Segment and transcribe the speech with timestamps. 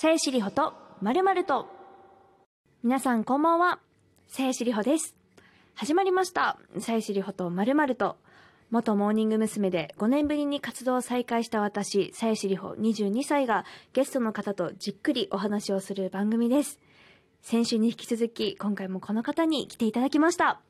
[0.00, 0.72] さえしりほと
[1.02, 1.66] まるまると。
[2.82, 3.80] 皆さんこんばんは。
[4.28, 5.14] さえしりほです。
[5.74, 6.58] 始まりました。
[6.78, 8.16] さえしりほとまるまると。
[8.70, 9.68] 元モーニング娘。
[9.68, 16.80] で5年ぶりに活動を再開した私、さえしりほ22歳がゲストの方とじっくりお話をする番組です。
[17.42, 20.62] 先週に引き続き、今回もこの方に来ていただきました。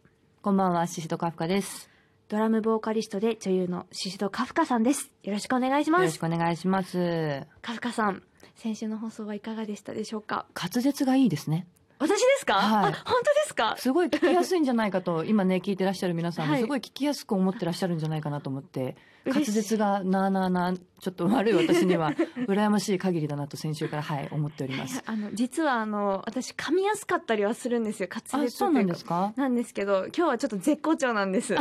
[0.42, 1.88] こんばんは、シシドカフカです。
[2.28, 5.12] ドラムボーカリストで女優のシシドカフカさんです。
[5.22, 6.00] よろしくお願いします。
[6.00, 7.46] よろしくお願いします。
[7.62, 8.24] カフカさん、
[8.62, 10.45] 先週の放送はいかがでしたでしょうか？
[10.54, 11.66] 滑舌がいいですね。
[11.98, 13.75] 私ですか、はいあ、本当ですか？
[13.79, 22.12] すごい聞きやすいんじゃないかと、今ね、聞いてらっしゃる皆さんもはいすごい聞きやすく思ってらっしゃるんじゃないかなと思って、滑嬉しい舌がなあなあなあ、ちょっと悪い私には、
[22.49, 25.02] 羨ましい限りだなと先週から、はい、思っております。
[25.07, 28.08] あの、実はあの、私噛みやすかったりはするんですよ。
[28.11, 29.32] 滑舌あ、そうなんですか？
[29.36, 31.54] なんですけど、今日はちょっと絶好調なんです。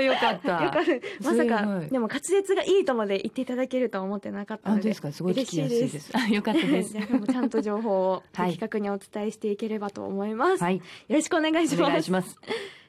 [0.00, 0.90] よよかったよかった。
[1.22, 4.82] まさすかでも滑舌がいいとまで言っていただけるとは思ってなかったので。
[4.82, 5.12] ですか？
[5.12, 6.00] すごい聞きやすいで。
[6.00, 6.10] す。
[6.16, 10.62] あよかったです ちゃんと情報を はい的確にお伝えしていければと思います。
[10.62, 11.82] はい、よろしくお願いします。
[11.82, 12.36] お願いします。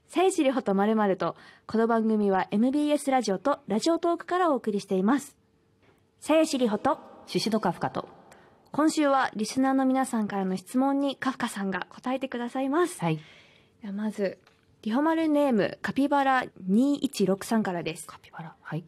[0.08, 1.36] さえしりほとまるまると、
[1.68, 5.36] この番組は MBS ラジオとラジオトークからお送りしています。
[6.20, 8.08] さえしりほと、シシドカフカと。
[8.72, 13.00] 今週はリスナーの皆さんからの質問にカフカさんが答えてくださいます。
[13.00, 13.20] はい。
[13.94, 14.38] まず、
[14.86, 18.06] リホマルネームカピバラ2163からです。
[18.06, 18.56] カピバラ？
[18.62, 18.86] はい。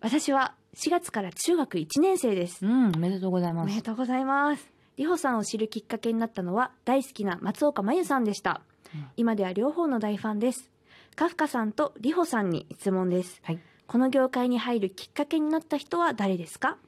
[0.00, 2.66] 私は4月から中学1年生です。
[2.66, 3.68] うん、おめでとうございおます。
[3.68, 4.68] めでとうございます。
[4.96, 8.62] リホさんを知るきっかけになったのは大好きな松岡真優さんでした。
[8.92, 10.72] うん今では両方の大ファンです。
[11.14, 13.40] カフカさんとリホさんに質問です。
[13.44, 13.60] はい。
[13.86, 16.78] この業界に入るきっかけになった人は誰ですか？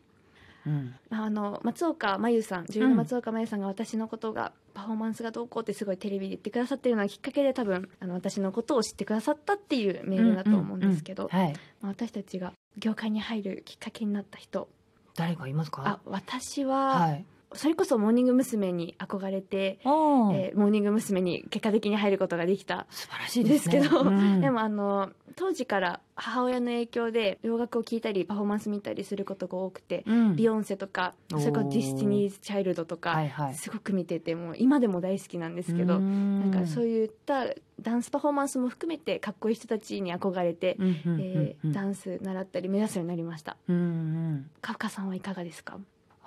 [0.66, 0.94] うん。
[1.11, 11.53] あの松岡真優さん女優の松岡真優さんが私のことが、パフォーマンスがどうこうってすごいテレビで言ってくださってるのがきっかけで多分あの私のことを知ってくださったっていうメールだと思うんですけど、はい。
[11.81, 14.69] まあ、私たちが業界に入るきっかけになった人
[15.16, 15.83] 誰かいますか？
[15.84, 17.25] あ私は、はい。
[17.53, 18.73] それこそモーニング娘。
[18.73, 21.20] に憧れて、えーモーニング娘。
[21.20, 24.41] に結果的に入ることができた素晴らしいんですすけど、うん。
[24.41, 30.37] でもあの当時から母親の影響で洋楽を聴いたりパフォーマンス見たりすることが多くて、うん。
[30.37, 33.55] ビヨンセとかそれからディスティニーズ・チャイルドとか、はいはい。
[33.55, 37.47] すごく見ててもう今でも大好きなんですけど、ななんかそういった
[37.81, 43.56] ダンスパフォーマンスも含めてかっこいい人たちに憧れて、うんうんうんえダンス習ったり目指すようになりました。
[43.69, 44.50] うんうん。
[44.60, 45.78] カフカさんはいかがですか？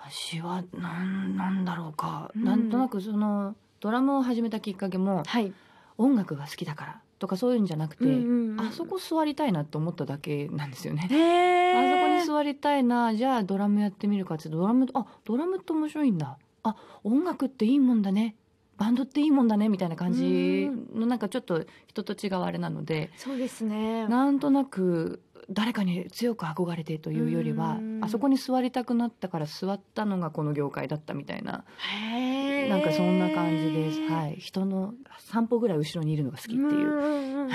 [0.10, 2.44] 私はなんなんだろうか、うん。
[2.44, 5.54] なんとなくそのドラムを始めたきっかけもはい。
[5.98, 11.08] 音楽が好きだからとかそういうんじゃなくて、うんうんうんあそこ座りたいなと思っただけなんですよね。
[11.10, 16.38] へあそこに座りたいなじゃあドラムやってみるかってドラムあドラムって面白いんだ。
[16.64, 18.36] あ音楽っていいもんだね
[18.78, 24.08] バンドっていいもんだねみたいな感じのなんかちょっと人と違うあれなのでそうですね。
[24.08, 28.00] なんとなく誰かに強く憧れてというよりはうん。
[28.04, 32.70] あそこに座りたくなったから座ったのがこの業界だったみたいなへー。
[32.70, 37.50] なんかそんな感じです、はい、人の散歩ぐらい後ろにいるのが好きっていう。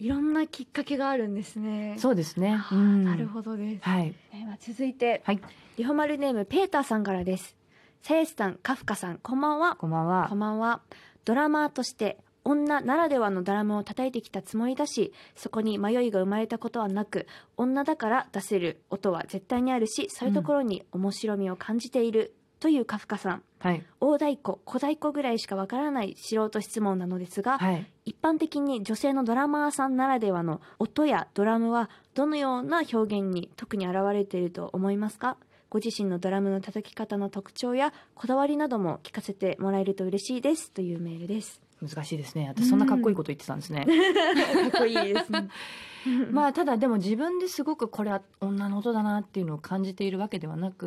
[0.00, 0.06] い。
[0.06, 1.96] いろんなきっかけがあるんですね。
[1.98, 2.58] そうですね。
[2.72, 4.14] なるほどです、はい。
[4.32, 5.40] えーまあ続いて、はい。
[5.76, 7.57] リホマルネームペーターさんからです
[8.02, 10.38] さやしさんカフカさんこんばんはこんばんはこん。
[10.38, 10.80] ばんは。
[11.24, 17.26] ドラマーとして女ならではのドラムを叩いてきたつもりだし、そこに迷いが生まれたことはなく、
[17.58, 22.34] 女だから出せる音は絶対にあるし、そういうところに面白みを感じている。
[22.60, 23.42] というカフカさん。
[23.60, 23.84] はい。
[24.00, 27.86] 大太鼓、小太鼓ぐらいしかわからない素人質問なのですが、はい。
[28.04, 35.36] 一般的に女性のドラマーさんならではの音やドラムはどのような表現に特に現れていると思いますか？
[35.70, 41.60] ご自身のドラムの叩き方の特徴やこだわりなども聞かせてもらえると嬉しいですというメールです。
[41.80, 42.48] 難しいですね。
[42.48, 43.86] 私そんなかっこいいこと言ってたんですね。
[44.72, 45.48] かっこいいですね。
[46.30, 50.86] まあただでも自分ですごくこれは女の音だなっていうのを感じているわけではなく、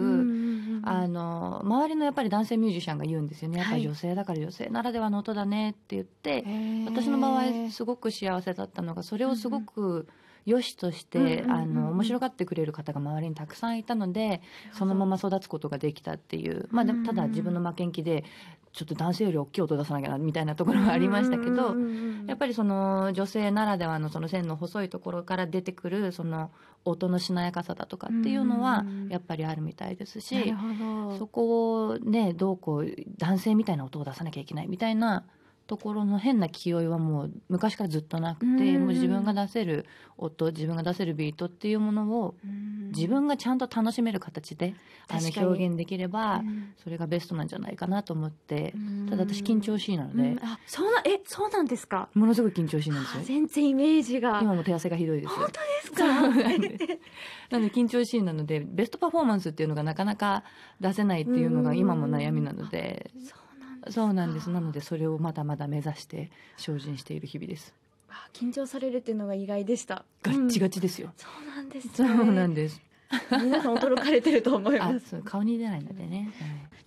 [0.84, 3.60] あの周りのやっぱり男性ミュージシャンが言うんですよね。
[3.60, 6.44] やっぱり女性だから女性ならではの音だねって言って、
[6.88, 10.08] 私の場合すごく幸せだったのがそれをすごく
[10.46, 14.42] 良しとして、あの面白がってくれる方が周りにたくさんいたので
[14.74, 16.68] そのまま育つことができたっていう。
[16.72, 18.24] まあでもただ自分の負けん気で
[18.74, 21.76] ちょっと男性より大きい音出さなきゃなみたいなところはありましたけど、
[22.26, 26.52] やっぱりその女性ならではのその線の細いところから出てくるその
[26.86, 30.54] 音のしなやかさだとかっていうのはうんやっぱりあるみたいですし、
[31.20, 32.88] そこをねどうこう
[33.18, 35.26] 男性みたいな音を出さなきゃいけないみたいな
[35.72, 39.86] ところの変な気負いはもう昔からずっとなくて、うんもう自分が出せる
[40.18, 42.36] 音自分が出せるビートっていうものを
[42.94, 44.76] 自分がちゃんと楽しめる形で
[45.08, 46.74] あの表現できればうん。
[46.84, 49.08] それがベストなんじゃないかなと思ってうん。
[49.10, 50.40] ただ私緊張しいなのでうん。
[50.44, 52.10] あそうなえそうなんですか？
[52.16, 54.40] ものすごい緊張しいなんですあよ全然イメージが。
[54.42, 55.34] 今も手汗がひどいです。
[55.34, 56.06] 本当ですか？
[56.28, 57.00] なんで
[57.50, 60.44] なので緊張しいなのでベストパフォーマンスっていうのがなかなか
[60.82, 63.40] 出せないっていうのが今も悩みなのでそう
[63.90, 64.50] そうなんです。
[64.50, 67.74] なのでそれをまだまだ目指して精進している日々です。
[68.10, 70.06] あ緊張されるっていうのが意外でした。
[70.22, 71.14] ガッチが、ガチですよ、うん。
[71.18, 72.82] そうなんです、ね、そうなんです。
[73.32, 75.22] 皆さん驚かれてると思います。
[75.24, 76.32] 顔に出ないのでね、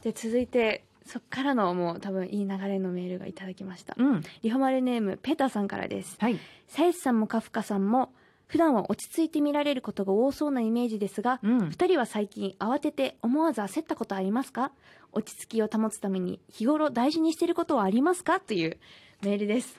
[0.03, 3.95] で続いてそっからのもう多分いい流れのメールがいただきました。
[3.97, 4.23] はい、うん。
[4.43, 6.17] リホマルネームペーターさんからです。
[6.19, 6.39] はい。
[6.69, 8.11] サイスさんもカフカさんも
[8.55, 11.71] 普段は落ち着いて見られることが多そうなイメージですがうん。
[11.71, 14.71] 二人は最近慌てて思わず焦ったことありますか？
[15.11, 18.39] 落ち着きを保つために日頃大事にしていることはありますか？
[18.39, 18.79] という
[19.23, 19.77] メールです。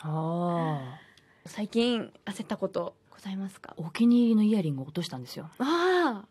[0.00, 0.98] あ
[1.44, 3.74] 最近焦ったことございますか？
[3.78, 5.50] あお気に入りのイヤリングを落としたんですよ。
[5.58, 6.28] ああ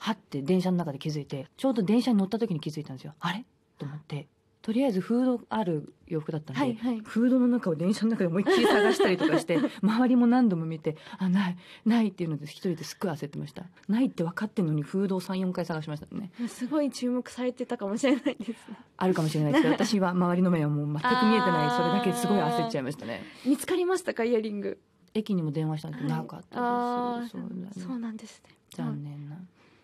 [0.00, 3.14] はって電車の中で気づいてちょうど電車に乗った時に気づいたんですよ。
[3.20, 3.46] あれ？
[3.78, 4.28] と思って
[4.62, 7.00] とりあえずフードある洋服だったんで、はいはい。
[7.00, 13.64] フードの中を電車の中で思いっきり探したりとかして 周りも何度も見てあないないっていうので一人ですっごい焦ってました。
[13.88, 16.30] ないって分かってんのにフードを34回探しましたね。
[16.46, 18.76] すごい注目されてたかもしれないですね。
[18.96, 23.22] あるかもしれないですけど 私は周りの目はもう全く見えてないそれだけですごい焦っちゃいましたね。
[23.44, 24.78] 見つかりましたかイヤリング？
[25.14, 28.50] 駅にも電話したんですけどなかったです、そうだねそうなんですね。
[28.74, 29.36] 残念な。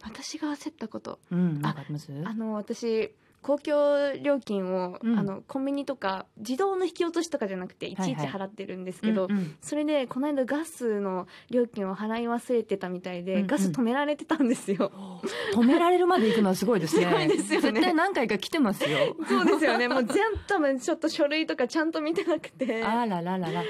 [0.03, 1.19] 私が焦ったこと。
[1.33, 2.13] うんなんかあります？
[2.25, 3.11] あの私
[3.43, 5.19] 公共料金を、うん。
[5.19, 9.57] あのコンビニとか自動の引き落としとかじゃなくていちいち払ってるんですけど、うんうん。
[9.61, 13.47] それでこの間ガスの料金を払い忘れてたみたいで、うんうん。
[13.47, 14.93] ガス止められてたんですよ。
[15.55, 17.05] 止められるまで行くのはすごいですね。
[17.05, 17.73] すごいですよね。
[17.73, 19.17] 絶対何回か来てますよ。
[19.29, 19.89] そうですよね。
[19.89, 22.83] もう全多分ちょっと書類とかちゃんと見てなくて。
[22.83, 23.65] あらららら、あ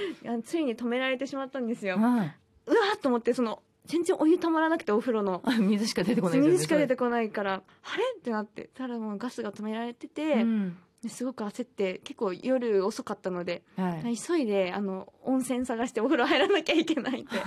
[0.44, 1.96] ついに止められてしまったんですよ。
[1.96, 5.42] ううわーっと思ってその全然お湯たまらなくてお風呂の。
[5.50, 7.54] ん、 水しか出てこないね水しか出てこないから。
[7.54, 8.02] あれ？
[8.18, 8.68] ってなって。
[8.74, 10.68] ただもうガスが止められてて、うん。
[10.70, 10.74] で
[11.06, 17.38] すごく焦って結構夜遅かったのではい、急いであの温泉探してお風呂入らなきゃいけないって。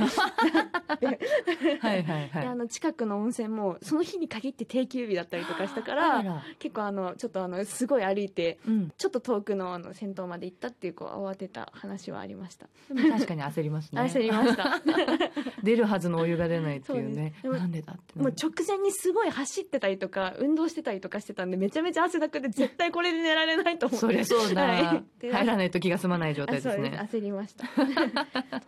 [1.82, 2.42] はいはいはい。
[2.42, 6.44] であの近くの温泉もその日に限って定休日だったりとかしたかあらら。
[6.60, 14.02] 結構あのちょっとあのすごい歩いてうん、ちょっと遠くのあの銭湯まで行ったっていうこう慌てた話はありました、確かに焦りますね。
[14.02, 14.82] 焦りました。
[15.64, 17.34] 出るはずのお湯が出ないっていうね。
[17.42, 24.06] そうなんでだってもう直前にすごい走ってたりとか運動してたりとかしてたんでめちゃめちゃ汗だくで絶対これで寝られないと思って。
[24.06, 25.04] そりゃそうだ、はい。
[25.20, 27.08] で入らないと気が済まない状あ態ですね。
[27.12, 27.66] 焦りました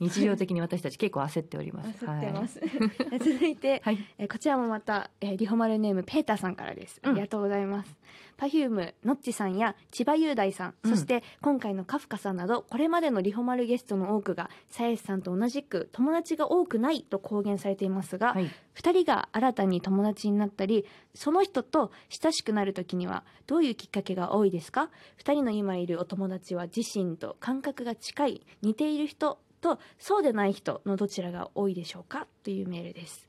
[0.00, 2.04] 日常的に私たち結構焦っております。
[2.04, 2.60] 焦ってます、
[3.18, 3.56] 続い。
[3.56, 7.00] て、はい、はい、えーこちらもまた、えーリホマルネームペーターさんからです。
[7.02, 7.14] あうん。
[7.14, 7.96] りがとうございます、
[8.36, 10.90] パフュームのっちさんや千葉雄大さん、うん。
[10.90, 18.50] そして今回のカフカさんなどこれまでのリホマルゲストの多くがさやしさんと同じく友達が多くないと公言されていますが、はい。
[18.74, 20.84] 2人が新たに友達になったり
[21.14, 24.90] その人と親しくなる時にはどういうきっかけが多いですか
[25.24, 33.26] ？2人の今いるお友達は自身と感覚が近い似ている人とそうでない人のどちらが多いでしょうかというメールです。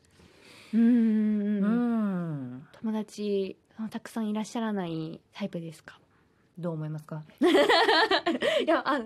[0.74, 0.84] うーん。
[0.84, 2.68] うん。
[2.82, 3.56] 友達
[3.92, 6.00] たくさんいらっしゃらないタイプですか？
[6.58, 7.22] どう思いますか？
[7.40, 9.02] いやあ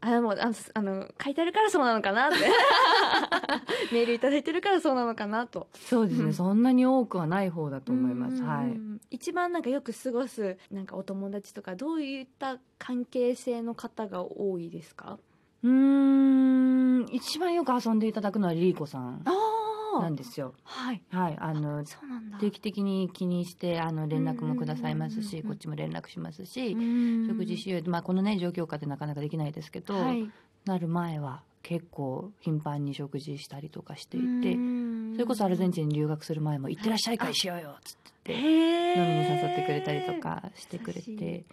[0.00, 2.36] あでもあのあの書いてあるからそうなのかなって。
[3.92, 5.68] メールいただいてるからそうなのかなと。
[5.74, 6.34] そうですね、うん。
[6.34, 8.36] そんなに多くはない方だと思います。
[8.36, 8.46] うん。
[8.46, 8.78] はい。
[9.10, 15.18] 一番なんかよく過ごすなんかお友達とかどういった関係性の方が多いですか？
[15.64, 17.06] うーん。
[17.12, 19.22] 一番よく遊んでいただくのはリリコさん。
[19.24, 20.54] あなんですよ。
[20.64, 21.02] はい。
[21.10, 22.38] はいあのそうなんだ。
[22.38, 26.76] 定期的に気にしてあの連絡もくださいますしこっちも連絡しますし
[27.26, 30.30] 食食事しよう、まあ、このね状況下でなかなかできないですけど、はい。
[30.64, 34.54] なる前は結構頻繁に食事したりとかしていて
[35.12, 41.44] そそれこそアルゼンチンに留学する前も「行ってらっしゃい会しようよ」っつってへ飲ーみに誘ってくれたりとかしてくれて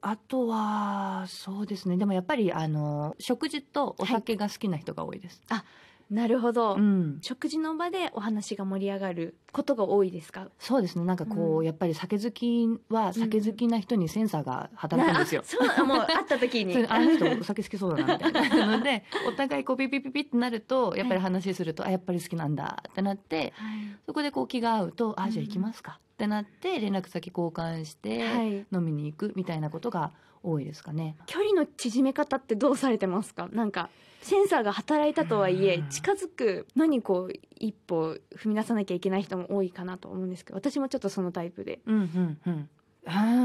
[0.00, 5.64] あとはそうですねでもやっぱりあの食事とお酒が好きな人が多いです、あ
[6.08, 10.48] なるほど、うん、食事の場でお話が盛り上がることが多いですか？
[10.58, 11.04] そうですね。
[11.04, 11.64] なんかこう、うん。
[11.64, 15.42] やっぱり酒好きは酒好きな人にセンサーが働くんですよ。
[15.44, 15.66] あ、そう。
[15.66, 16.86] なもう会った時に。
[16.86, 18.78] あの人お酒好きそうだなみたいな。
[18.78, 23.78] のでお互いこうピピピピってなるとやっぱり話すると、あやっぱり好きなんだってなってはい。
[24.06, 28.66] そこでこう気が合うとあうんじゃあ行きますかってなって連絡先交換して、はい。
[28.72, 31.16] 飲みに行くみたいなことが多いですかね。
[31.26, 33.48] 距離の縮め方ってどうされてますか？
[33.50, 33.90] なんか
[34.22, 35.88] センサーが働いたとはいえうん。
[35.88, 41.80] 近づく何こう一歩踏み出さなきゃいけない人も多いかなと思うんですけど私もちょっとそのタイプで。
[41.86, 42.68] うんうんうん。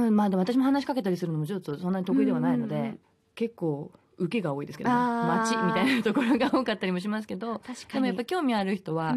[0.07, 2.99] うんまあでも私も話しかけたりするのもちょっとそんなに得意ではないので、うんうんうん。
[3.35, 3.91] 結構
[4.23, 4.95] 受けが多いですけどね。
[4.95, 7.93] 街みたいなところが多かったりもしますけど 確かに。
[7.93, 9.15] でもやっぱ興味ある人は、こ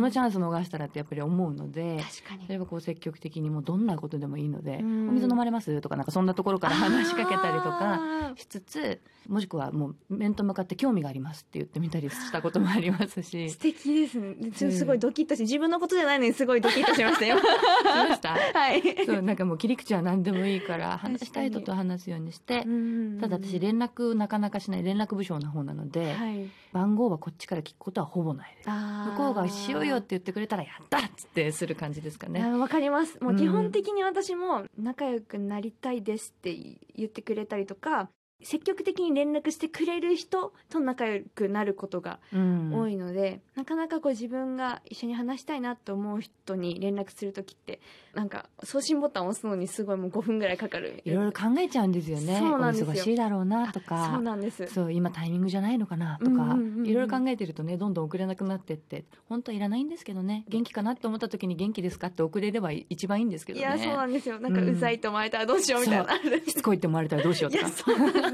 [0.00, 2.02] のチャンス逃したらってやっぱり思うので。
[2.48, 5.08] 例えばこう積極的にもうどんなことでもいいので「うん。
[5.08, 13.48] お水飲まれます?」とかなんかそんなところから話しかけたりとかしつつもしくはもう面と向かって興味がありますって言ってみたりしたこともありますし。
[13.48, 14.36] し素敵ですね。
[14.70, 17.36] すごいドキッとし自分のことじゃないのにすごいドキッとしましたよ。
[18.08, 18.30] ました？
[18.34, 18.82] はい。
[19.06, 23.18] そうなんかもう切り口は何でもいいから話したい人と話すようにしてうん。
[23.20, 26.50] ただ私連絡なかなかしない連絡不詳な方なので、はい。
[26.72, 32.42] 番号はこっちから聞くことはほぼない向こうがしようよって言ってくれたらやったっつってする感じですかね。
[32.42, 33.18] あわかります。
[33.22, 33.38] もううん。
[33.38, 36.54] 基本的に私も仲良くなりたいですって
[36.96, 38.08] 言ってくれたりとか
[38.44, 42.72] 積極的に連絡してくれる人と仲良くなることがうん。
[42.74, 47.80] 多いので、なかなかこう自分が一緒に話したいなと思う人に連絡する時って
[48.14, 51.02] なんか送信ボタンを押すのにすごいもう5分ぐらいかかる。
[51.04, 52.38] いろいろ考えちゃうんですよね。
[52.38, 54.66] そうなんです忙しいだろうなとそうかなんです。
[54.66, 56.86] そう今タイミングじゃないのかなとか、うんうんうんうん。
[56.86, 59.04] いろいろ考えてるとねどんどん遅れなくなってって。
[59.28, 60.44] 本当はいらないんですけどね。
[60.48, 63.66] 元気かなって思った時に元気ですかって遅れれば一番いいんですけどね。
[63.66, 64.38] いやそうなんですよ。
[64.38, 66.04] なんかうんうざいと思われたらどうしようみたいな。
[66.04, 68.33] のあるしつこいって思われたらどうしよういとか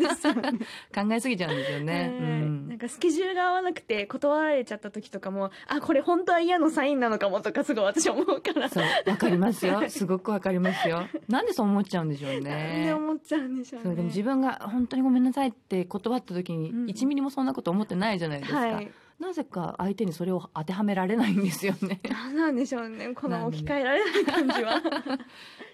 [0.94, 2.68] 考えすぎちゃうんですよね、ん。
[2.68, 8.68] なんかスケジュールが合わなくて断られちゃった時とかもあこれ本当は嫌のサインなのかもとかすごい私思うから。
[8.68, 9.82] そうわかりますよ。
[9.88, 11.06] すごくわかりますよ。
[11.28, 13.84] なんでそう思っちゃうんでしょうなん思っちゃうんでしょうね。
[13.84, 16.86] そうでも自分が本当にごめんなさいって断った時にうん。
[16.86, 18.90] 1ミリもそんなこと思ってないじゃないですか、はい。
[19.20, 22.00] なぜか相手にそれを当てはめられないんですよね。
[22.08, 23.12] 何なんでしょうね。
[23.14, 24.82] この置き換えられない感じは